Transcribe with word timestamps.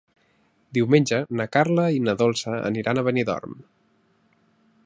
Diumenge 0.77 1.19
na 1.41 1.47
Carla 1.57 1.85
i 1.97 2.01
na 2.07 2.17
Dolça 2.23 2.57
aniran 2.73 3.03
a 3.03 3.07
Benidorm. 3.11 3.55